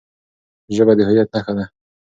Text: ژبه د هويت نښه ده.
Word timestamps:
ژبه 0.75 0.93
د 0.97 0.99
هويت 1.07 1.29
نښه 1.33 1.53
ده. 1.57 1.65